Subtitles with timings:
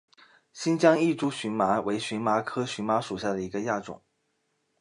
[0.51, 4.01] 新疆异株荨麻为荨麻科荨麻属下的一个亚种。